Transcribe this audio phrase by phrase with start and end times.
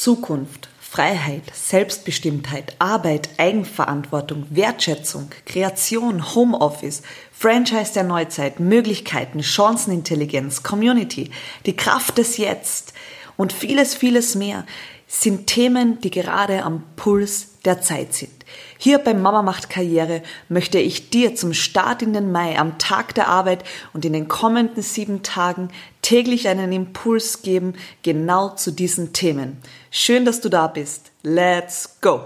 [0.00, 11.30] Zukunft, Freiheit, Selbstbestimmtheit, Arbeit, Eigenverantwortung, Wertschätzung, Kreation, Homeoffice, Franchise der Neuzeit, Möglichkeiten, Chancenintelligenz, Community,
[11.66, 12.94] die Kraft des Jetzt
[13.36, 14.64] und vieles, vieles mehr
[15.06, 18.44] sind Themen, die gerade am Puls der Zeit sind.
[18.78, 23.14] Hier beim Mama macht Karriere möchte ich dir zum Start in den Mai am Tag
[23.14, 25.68] der Arbeit und in den kommenden sieben Tagen
[26.02, 29.58] täglich einen Impuls geben, genau zu diesen Themen.
[29.90, 31.10] Schön, dass du da bist.
[31.22, 32.20] Let's go!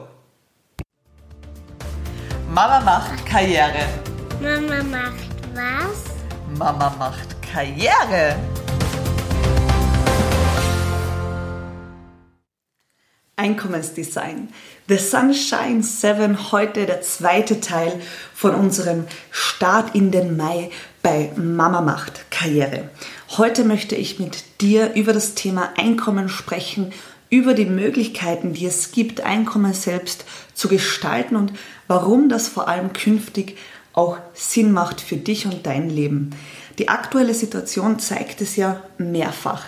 [2.49, 3.87] Mama macht Karriere.
[4.41, 6.05] Mama macht was?
[6.57, 8.37] Mama macht Karriere.
[13.37, 14.49] Einkommensdesign.
[14.89, 18.01] The Sunshine 7, heute der zweite Teil
[18.33, 20.71] von unserem Start in den Mai
[21.03, 22.91] bei Mama macht Karriere.
[23.37, 26.93] Heute möchte ich mit dir über das Thema Einkommen sprechen,
[27.29, 31.53] über die Möglichkeiten, die es gibt, Einkommen selbst zu gestalten und
[31.89, 33.57] warum das vor allem künftig
[33.95, 36.31] auch Sinn macht für dich und dein Leben.
[36.79, 39.65] Die aktuelle Situation zeigt es ja mehrfach.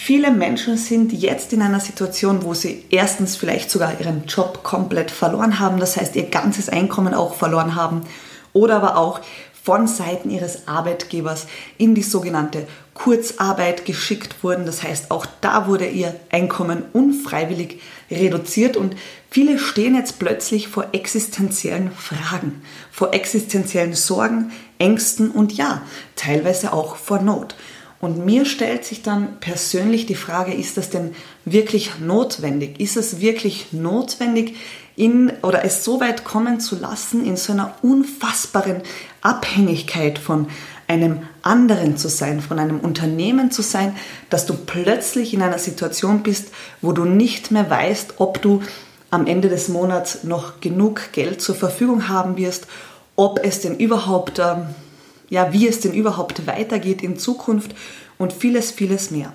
[0.00, 5.10] Viele Menschen sind jetzt in einer Situation, wo sie erstens vielleicht sogar ihren Job komplett
[5.10, 8.02] verloren haben, das heißt ihr ganzes Einkommen auch verloren haben,
[8.52, 9.20] oder aber auch
[9.64, 14.66] von Seiten ihres Arbeitgebers in die sogenannte Kurzarbeit geschickt wurden.
[14.66, 18.94] Das heißt, auch da wurde ihr Einkommen unfreiwillig reduziert und
[19.30, 25.82] viele stehen jetzt plötzlich vor existenziellen Fragen, vor existenziellen Sorgen, Ängsten und ja,
[26.14, 27.56] teilweise auch vor Not.
[28.00, 32.78] Und mir stellt sich dann persönlich die Frage, ist das denn wirklich notwendig?
[32.78, 34.54] Ist es wirklich notwendig,
[34.94, 38.82] in, oder es so weit kommen zu lassen, in so einer unfassbaren
[39.20, 40.48] Abhängigkeit von
[40.88, 43.94] einem anderen zu sein, von einem Unternehmen zu sein,
[44.30, 46.48] dass du plötzlich in einer Situation bist,
[46.80, 48.62] wo du nicht mehr weißt, ob du
[49.10, 52.66] am Ende des Monats noch genug Geld zur Verfügung haben wirst,
[53.16, 54.66] ob es denn überhaupt ähm,
[55.28, 57.74] ja, wie es denn überhaupt weitergeht in Zukunft
[58.18, 59.32] und vieles, vieles mehr.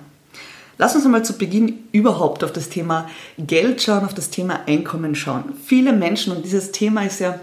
[0.76, 5.14] Lass uns einmal zu Beginn überhaupt auf das Thema Geld schauen, auf das Thema Einkommen
[5.14, 5.52] schauen.
[5.64, 7.38] Viele Menschen, und dieses Thema ist ja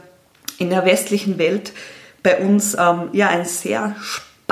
[0.57, 1.71] in der westlichen Welt
[2.23, 3.95] bei uns ähm, ja ein sehr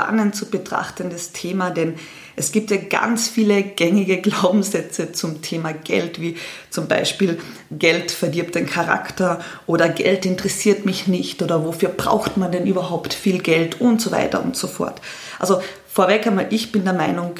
[0.00, 1.94] spannend zu betrachtendes Thema, denn
[2.36, 6.36] es gibt ja ganz viele gängige Glaubenssätze zum Thema Geld, wie
[6.70, 7.38] zum Beispiel
[7.70, 13.12] Geld verdirbt den Charakter oder Geld interessiert mich nicht oder wofür braucht man denn überhaupt
[13.12, 15.02] viel Geld und so weiter und so fort.
[15.38, 15.60] Also
[15.92, 17.34] Vorweg einmal, ich bin der Meinung,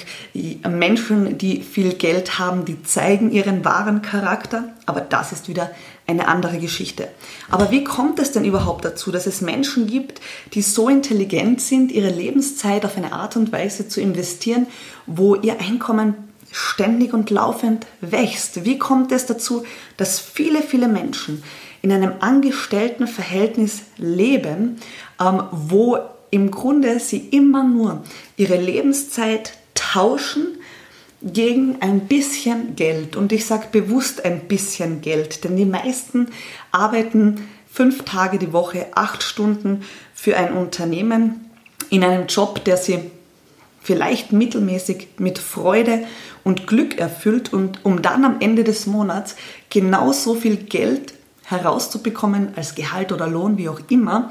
[0.68, 5.70] Menschen, die viel Geld haben, die zeigen ihren wahren Charakter, aber das ist wieder
[6.10, 7.08] eine andere Geschichte.
[7.50, 10.20] Aber wie kommt es denn überhaupt dazu, dass es Menschen gibt,
[10.54, 14.66] die so intelligent sind, ihre Lebenszeit auf eine Art und Weise zu investieren,
[15.06, 16.14] wo ihr Einkommen
[16.50, 18.64] ständig und laufend wächst?
[18.64, 19.64] Wie kommt es dazu,
[19.96, 21.42] dass viele, viele Menschen
[21.82, 24.76] in einem angestellten Verhältnis leben,
[25.20, 25.98] ähm, wo
[26.30, 28.02] im Grunde sie immer nur
[28.36, 30.59] ihre Lebenszeit tauschen
[31.22, 33.16] gegen ein bisschen Geld.
[33.16, 36.28] Und ich sage bewusst ein bisschen Geld, denn die meisten
[36.72, 39.82] arbeiten fünf Tage die Woche, acht Stunden
[40.14, 41.50] für ein Unternehmen
[41.90, 43.10] in einem Job, der sie
[43.82, 46.04] vielleicht mittelmäßig mit Freude
[46.44, 49.36] und Glück erfüllt und um dann am Ende des Monats
[49.70, 51.14] genauso viel Geld
[51.44, 54.30] herauszubekommen als Gehalt oder Lohn, wie auch immer,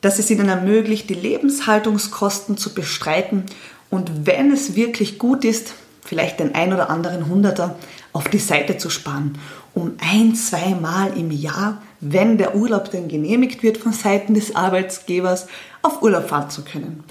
[0.00, 3.44] dass es ihnen ermöglicht, die Lebenshaltungskosten zu bestreiten
[3.90, 5.74] und wenn es wirklich gut ist,
[6.08, 7.76] vielleicht den ein oder anderen Hunderter
[8.14, 9.38] auf die Seite zu sparen,
[9.74, 14.56] um ein, zwei Mal im Jahr, wenn der Urlaub denn genehmigt wird von Seiten des
[14.56, 15.48] Arbeitsgebers,
[15.82, 17.04] auf Urlaub fahren zu können.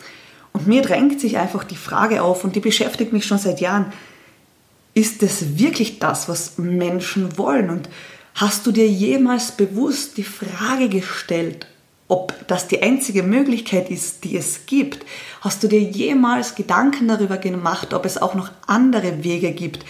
[0.51, 3.93] Und mir drängt sich einfach die Frage auf und die beschäftigt mich schon seit Jahren,
[4.95, 7.69] ist es wirklich das, was Menschen wollen?
[7.69, 7.89] Und
[8.33, 11.67] hast du dir jemals bewusst die Frage gestellt,
[12.07, 15.05] ob das die einzige Möglichkeit ist, die es gibt.
[15.41, 19.85] Hast du dir jemals Gedanken darüber gemacht, ob es auch noch andere Wege gibt,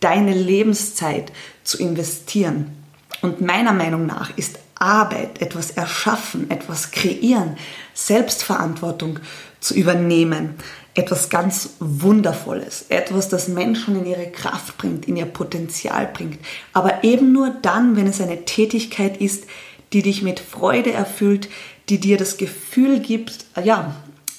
[0.00, 1.32] deine Lebenszeit
[1.64, 2.74] zu investieren?
[3.20, 7.56] Und meiner Meinung nach ist Arbeit, etwas erschaffen, etwas kreieren,
[7.94, 9.18] Selbstverantwortung
[9.60, 10.54] zu übernehmen,
[10.94, 16.38] etwas ganz Wundervolles, etwas, das Menschen in ihre Kraft bringt, in ihr Potenzial bringt,
[16.72, 19.44] aber eben nur dann, wenn es eine Tätigkeit ist,
[19.92, 21.48] die dich mit Freude erfüllt,
[21.88, 23.94] die dir das Gefühl gibt, ja,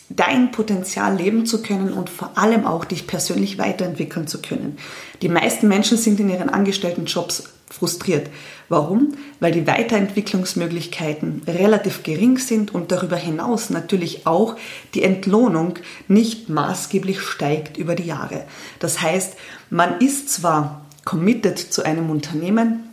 [0.10, 4.78] dein Potenzial leben zu können und vor allem auch dich persönlich weiterentwickeln zu können.
[5.22, 8.30] Die meisten Menschen sind in ihren angestellten Jobs frustriert.
[8.68, 9.14] Warum?
[9.40, 14.56] Weil die Weiterentwicklungsmöglichkeiten relativ gering sind und darüber hinaus natürlich auch
[14.96, 15.76] die Entlohnung
[16.08, 18.46] nicht maßgeblich steigt über die Jahre.
[18.80, 19.36] Das heißt,
[19.70, 22.89] man ist zwar committed zu einem Unternehmen.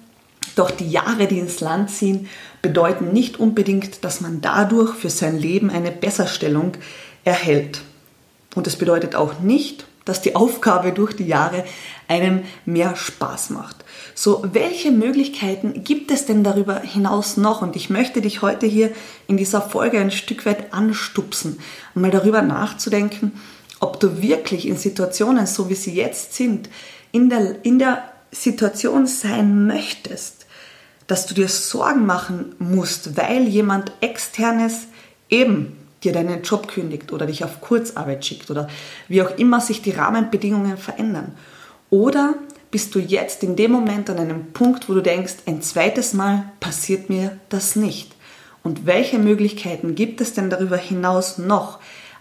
[0.56, 2.28] Doch die Jahre, die ins Land ziehen,
[2.62, 6.72] bedeuten nicht unbedingt, dass man dadurch für sein Leben eine Besserstellung
[7.24, 7.82] erhält.
[8.54, 11.64] Und es bedeutet auch nicht, dass die Aufgabe durch die Jahre
[12.08, 13.84] einem mehr Spaß macht.
[14.14, 17.60] So, welche Möglichkeiten gibt es denn darüber hinaus noch?
[17.60, 18.92] Und ich möchte dich heute hier
[19.26, 21.58] in dieser Folge ein Stück weit anstupsen,
[21.94, 23.32] um mal darüber nachzudenken,
[23.80, 26.70] ob du wirklich in Situationen, so wie sie jetzt sind,
[27.12, 30.35] in der, in der Situation sein möchtest,
[31.06, 34.86] dass du dir Sorgen machen musst, weil jemand externes
[35.28, 38.68] eben dir deinen Job kündigt oder dich auf Kurzarbeit schickt oder
[39.08, 41.32] wie auch immer sich die Rahmenbedingungen verändern.
[41.90, 42.34] Oder
[42.70, 46.50] bist du jetzt in dem Moment an einem Punkt, wo du denkst, ein zweites Mal
[46.60, 48.14] passiert mir das nicht?
[48.62, 51.78] Und welche Möglichkeiten gibt es denn darüber hinaus noch,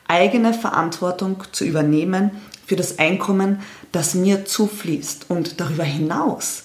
[0.08, 2.32] eigene Verantwortung zu übernehmen
[2.68, 3.62] für das Einkommen,
[3.92, 5.26] das mir zufließt?
[5.30, 6.65] Und darüber hinaus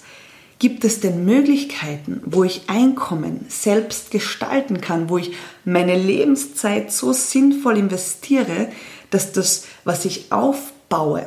[0.61, 5.31] Gibt es denn Möglichkeiten, wo ich Einkommen selbst gestalten kann, wo ich
[5.65, 8.67] meine Lebenszeit so sinnvoll investiere,
[9.09, 11.25] dass das, was ich aufbaue,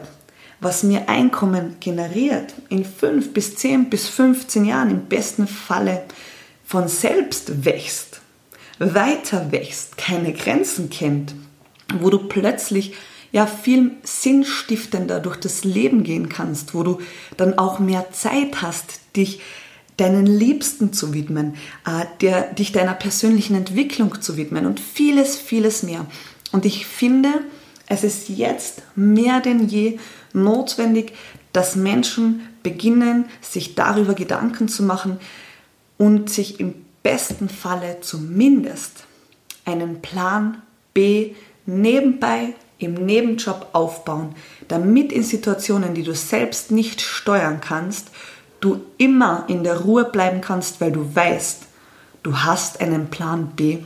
[0.61, 6.05] was mir Einkommen generiert, in fünf bis zehn bis 15 Jahren im besten Falle
[6.65, 8.21] von selbst wächst,
[8.79, 11.35] weiter wächst, keine Grenzen kennt,
[11.99, 12.95] wo du plötzlich
[13.35, 17.01] ja viel sinnstiftender durch das Leben gehen kannst, wo du
[17.37, 19.41] dann auch mehr Zeit hast, dich
[19.97, 25.83] deinen Liebsten zu widmen, äh, der, dich deiner persönlichen Entwicklung zu widmen und vieles, vieles
[25.83, 26.07] mehr.
[26.53, 27.29] Und ich finde,
[27.89, 29.99] es ist jetzt mehr denn je
[30.33, 31.13] notwendig,
[31.53, 35.19] dass Menschen beginnen, sich darüber Gedanken zu machen
[35.99, 36.73] und sich im
[37.03, 39.07] besten Falle zumindest
[39.65, 41.33] einen Plan B
[41.67, 44.35] nebenbei im Nebenjob aufbauen,
[44.69, 48.09] damit in Situationen, die du selbst nicht steuern kannst,
[48.61, 51.63] du immer in der Ruhe bleiben kannst, weil du weißt,
[52.23, 53.79] du hast einen Plan B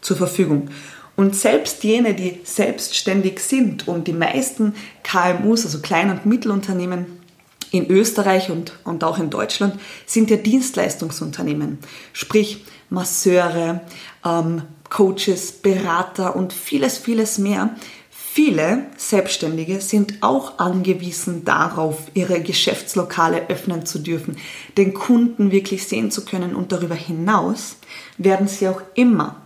[0.00, 0.68] zur Verfügung.
[1.16, 4.74] Und selbst jene, die selbstständig sind und die meisten
[5.04, 7.06] KMUs, also Klein- und Mittelunternehmen
[7.70, 11.78] in Österreich und, und auch in Deutschland, sind ja Dienstleistungsunternehmen.
[12.12, 13.80] Sprich Masseure,
[14.24, 17.70] ähm, Coaches, Berater und vieles, vieles mehr,
[18.36, 24.38] Viele Selbstständige sind auch angewiesen darauf, ihre Geschäftslokale öffnen zu dürfen,
[24.76, 27.76] den Kunden wirklich sehen zu können und darüber hinaus
[28.18, 29.36] werden sie auch immer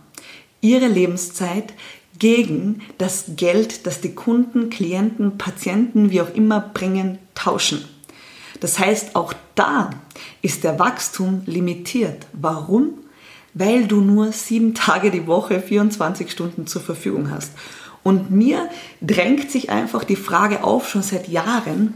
[0.61, 1.75] ihre Lebenszeit
[2.17, 7.85] gegen das Geld, das die Kunden, Klienten, Patienten, wie auch immer bringen, tauschen.
[8.59, 9.91] Das heißt, auch da
[10.41, 12.25] ist der Wachstum limitiert.
[12.33, 12.95] Warum?
[13.53, 17.51] Weil du nur sieben Tage die Woche, 24 Stunden zur Verfügung hast.
[18.09, 18.69] Und mir
[19.01, 21.93] drängt sich einfach die Frage auf, schon seit Jahren,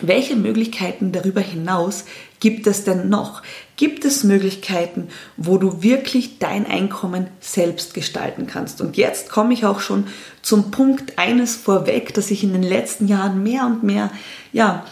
[0.00, 2.04] welche Möglichkeiten darüber hinaus
[2.38, 3.42] gibt es denn noch?
[3.74, 8.80] Gibt es Möglichkeiten, wo du wirklich dein Einkommen selbst gestalten kannst?
[8.80, 10.06] Und jetzt komme ich auch schon
[10.40, 14.12] zum Punkt eines vorweg, dass ich in den letzten Jahren mehr und mehr,
[14.52, 14.84] ja,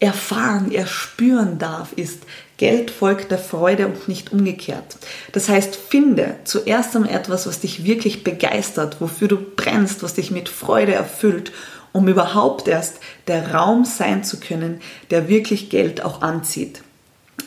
[0.00, 2.22] erfahren, erspüren darf, ist,
[2.56, 4.96] Geld folgt der Freude und nicht umgekehrt.
[5.32, 10.30] Das heißt, finde zuerst einmal etwas, was dich wirklich begeistert, wofür du brennst, was dich
[10.30, 11.52] mit Freude erfüllt,
[11.92, 12.98] um überhaupt erst
[13.28, 14.80] der Raum sein zu können,
[15.10, 16.82] der wirklich Geld auch anzieht.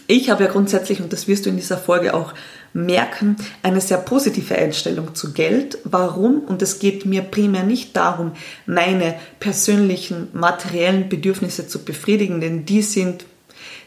[0.07, 2.33] Ich habe ja grundsätzlich, und das wirst du in dieser Folge auch
[2.73, 5.77] merken, eine sehr positive Einstellung zu Geld.
[5.83, 6.39] Warum?
[6.41, 8.33] Und es geht mir primär nicht darum,
[8.65, 13.25] meine persönlichen materiellen Bedürfnisse zu befriedigen, denn die sind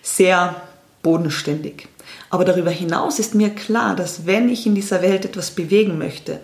[0.03, 0.57] sehr
[1.03, 1.88] bodenständig.
[2.31, 6.41] Aber darüber hinaus ist mir klar, dass wenn ich in dieser Welt etwas bewegen möchte,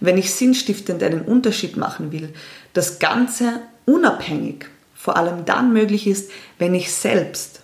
[0.00, 2.32] wenn ich sinnstiftend einen Unterschied machen will,
[2.72, 7.59] das Ganze unabhängig vor allem dann möglich ist, wenn ich selbst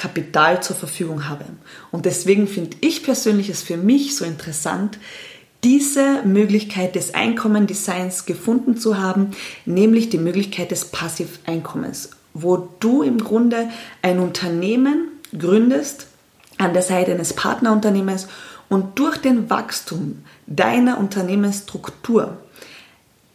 [0.00, 1.44] Kapital zur Verfügung habe.
[1.90, 4.98] Und deswegen finde ich persönlich es für mich so interessant,
[5.62, 9.32] diese Möglichkeit des Einkommendesigns gefunden zu haben,
[9.66, 13.68] nämlich die Möglichkeit des Passiveinkommens, wo du im Grunde
[14.00, 16.06] ein Unternehmen gründest
[16.56, 18.26] an der Seite eines Partnerunternehmens
[18.70, 22.38] und durch den Wachstum deiner Unternehmensstruktur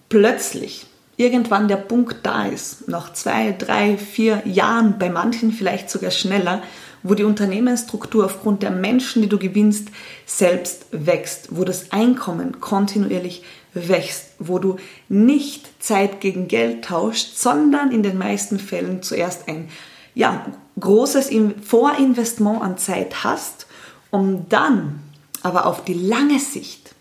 [0.09, 6.11] plötzlich irgendwann der Punkt da ist, nach zwei, drei, vier Jahren, bei manchen vielleicht sogar
[6.11, 6.61] schneller,
[7.03, 9.89] wo die Unternehmensstruktur aufgrund der Menschen, die du gewinnst,
[10.25, 13.43] selbst wächst, wo das Einkommen kontinuierlich
[13.73, 19.69] wächst, wo du nicht Zeit gegen Geld tauscht, sondern in den meisten Fällen zuerst ein
[20.15, 20.45] ja,
[20.79, 21.29] großes
[21.61, 23.67] Vorinvestment an Zeit hast,
[24.09, 25.01] um dann
[25.43, 26.95] aber auf die lange Sicht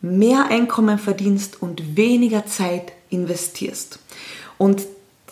[0.00, 3.98] mehr Einkommen verdienst und weniger Zeit investierst.
[4.58, 4.82] Und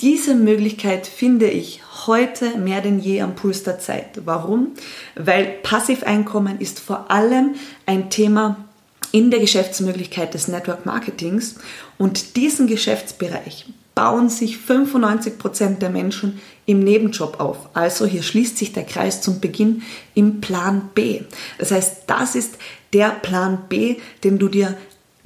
[0.01, 4.21] diese Möglichkeit finde ich heute mehr denn je am Puls der Zeit.
[4.25, 4.75] Warum?
[5.17, 7.57] Weil Passiveinkommen ist vor allem
[7.87, 8.65] ein Thema
[9.11, 11.57] in der Geschäftsmöglichkeit des Network Marketings
[11.97, 17.71] und diesen Geschäftsbereich bauen sich 95 Prozent der Menschen im Nebenjob auf.
[17.75, 19.83] Also hier schließt sich der Kreis zum Beginn
[20.15, 21.23] im Plan B.
[21.59, 22.59] Das heißt, das ist
[22.93, 24.77] der Plan B, den du dir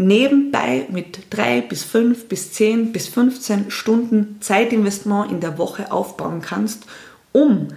[0.07, 6.41] nebenbei mit drei bis fünf bis zehn bis 15 Stunden Zeitinvestment in der Woche aufbauen
[6.43, 6.85] kannst,
[7.33, 7.69] um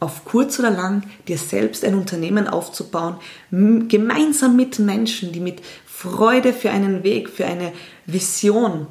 [0.00, 3.16] auf kurz oder lang dir selbst ein Unternehmen aufzubauen,
[3.50, 7.72] gemeinsam mit Menschen, die mit Freude für einen Weg, für eine
[8.06, 8.88] Vision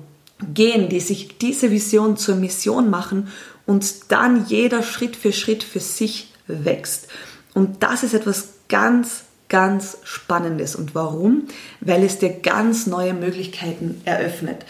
[0.54, 3.28] gehen, die sich diese Vision zur Mission machen
[3.66, 7.08] und dann jeder Schritt für Schritt für sich wächst.
[7.54, 10.76] Und das ist etwas ganz, ganz Spannendes.
[10.76, 11.48] Und warum?
[11.82, 14.66] Weil es dir ganz neue Möglichkeiten eröffnet.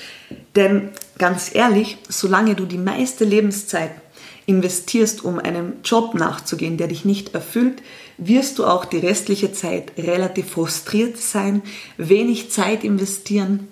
[0.55, 3.91] Denn ganz ehrlich, solange du die meiste Lebenszeit
[4.47, 7.83] investierst, um einem Job nachzugehen, der dich nicht erfüllt,
[8.17, 11.61] wirst du auch die restliche Zeit relativ frustriert sein,
[11.97, 13.67] wenig Zeit investieren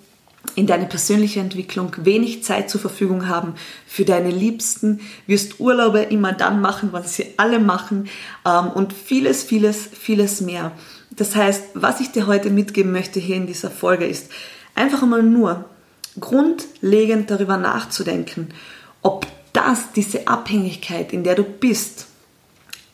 [0.54, 3.54] in deine persönliche Entwicklung wenig Zeit zur Verfügung haben
[3.86, 8.08] für deine Liebsten, wirst Urlaube immer dann machen, was sie alle machen
[8.46, 10.72] ähm, und vieles, vieles, vieles mehr.
[11.10, 14.30] Das heißt, was ich dir heute mitgeben möchte hier in dieser Folge ist,
[14.74, 15.64] einfach einmal nur
[16.18, 18.48] grundlegend darüber nachzudenken,
[19.02, 22.06] ob das, diese Abhängigkeit, in der du bist,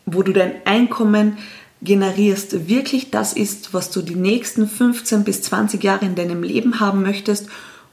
[0.04, 1.38] wo du dein Einkommen
[1.82, 6.80] generierst, wirklich das ist, was du die nächsten 15 bis 20 Jahre in deinem Leben
[6.80, 7.48] haben möchtest?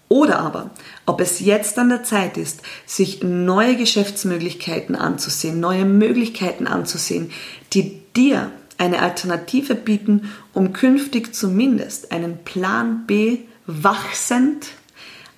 [0.10, 0.70] Oder aber,
[1.06, 7.32] ob es jetzt an der Zeit ist, sich neue Geschäftsmöglichkeiten anzusehen, neue Möglichkeiten anzusehen,
[7.74, 14.68] die dir eine Alternative bieten, um künftig zumindest einen Plan B wachsend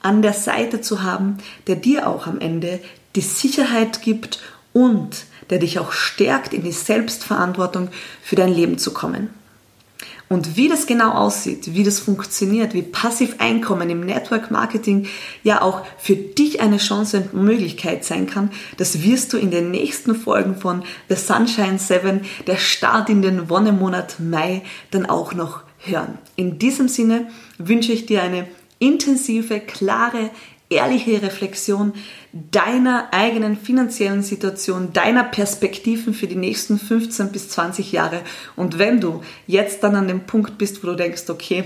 [0.02, 1.38] an der Seite zu haben,
[1.68, 2.80] der dir auch am Ende
[3.16, 4.40] die Sicherheit gibt
[4.74, 7.90] und der dich auch stärkt, in die Selbstverantwortung
[8.22, 9.30] für dein Leben zu kommen.
[10.28, 15.08] Und wie das genau aussieht, wie das funktioniert, wie Passiveinkommen im Network Marketing
[15.44, 19.70] ja auch für dich eine Chance und Möglichkeit sein kann, das wirst du in den
[19.70, 25.62] nächsten Folgen von The Sunshine 7, der Start in den Wonnemonat Mai, dann auch noch
[25.78, 26.18] hören.
[26.36, 27.28] In diesem Sinne
[27.60, 28.48] wünsche ich dir eine
[28.80, 30.32] intensive, klare,
[30.76, 31.94] ehrliche Reflexion
[32.32, 38.22] deiner eigenen finanziellen Situation, deiner Perspektiven für die nächsten 15 bis 20 Jahre.
[38.56, 41.64] Und wenn du jetzt dann an dem Punkt bist, wo du denkst, okay,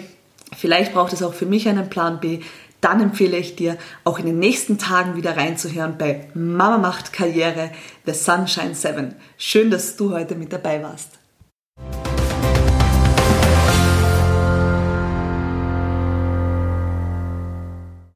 [0.55, 2.39] vielleicht braucht es auch für mich einen Plan B,
[2.81, 7.71] dann empfehle ich dir, auch in den nächsten Tagen wieder reinzuhören bei Mama macht Karriere,
[8.05, 9.15] The Sunshine 7.
[9.37, 11.18] Schön, dass du heute mit dabei warst.